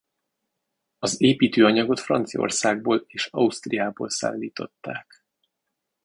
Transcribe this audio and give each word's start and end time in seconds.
Az 0.99 1.21
építőanyagot 1.21 1.99
Franciaországból 1.99 3.03
és 3.07 3.27
Ausztriából 3.31 4.09
szállították. 4.09 5.25